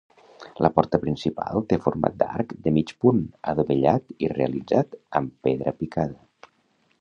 [0.65, 3.21] La porta principal té forma d'arc de mig punt,
[3.53, 6.51] adovellat i realitzat amb pedra picada.